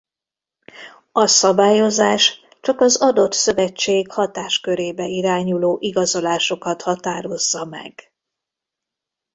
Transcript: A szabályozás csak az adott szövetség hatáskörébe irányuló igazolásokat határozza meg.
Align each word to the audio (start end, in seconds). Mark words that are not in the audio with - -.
A 1.11 1.27
szabályozás 1.27 2.41
csak 2.61 2.79
az 2.81 2.97
adott 3.01 3.33
szövetség 3.33 4.11
hatáskörébe 4.11 5.05
irányuló 5.07 5.77
igazolásokat 5.81 6.81
határozza 6.81 7.65
meg. 7.65 7.93